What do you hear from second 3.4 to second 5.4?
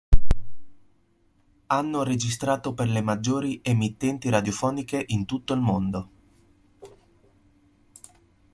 emittenti radiofoniche in